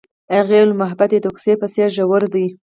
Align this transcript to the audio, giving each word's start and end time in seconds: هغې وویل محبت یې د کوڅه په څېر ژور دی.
هغې 0.35 0.57
وویل 0.59 0.79
محبت 0.81 1.09
یې 1.15 1.19
د 1.23 1.27
کوڅه 1.35 1.53
په 1.61 1.67
څېر 1.73 1.89
ژور 1.97 2.23
دی. 2.33 2.45